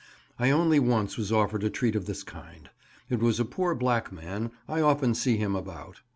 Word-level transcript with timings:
I 0.39 0.49
only 0.49 0.79
once 0.79 1.15
was 1.15 1.31
offered 1.31 1.63
a 1.63 1.69
treat 1.69 1.95
of 1.95 2.07
this 2.07 2.23
kind. 2.23 2.71
It 3.11 3.19
was 3.19 3.39
a 3.39 3.45
poor 3.45 3.75
black 3.75 4.11
man 4.11 4.49
(I 4.67 4.81
often 4.81 5.13
see 5.13 5.37
him 5.37 5.55
about). 5.55 6.01